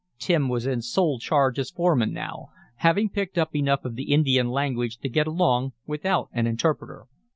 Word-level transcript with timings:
Tim 0.17 0.49
was 0.49 0.65
in 0.65 0.81
sole 0.81 1.19
charge 1.19 1.59
as 1.59 1.69
foreman 1.69 2.11
now, 2.11 2.47
having 2.77 3.07
picked 3.07 3.37
up 3.37 3.55
enough 3.55 3.85
of 3.85 3.93
the 3.93 4.11
Indian 4.11 4.49
language 4.49 4.97
to 5.01 5.09
get 5.09 5.27
along 5.27 5.73
without 5.85 6.29
an 6.33 6.47
interpreter. 6.47 7.05